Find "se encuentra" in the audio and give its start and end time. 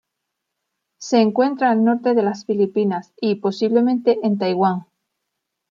0.97-1.69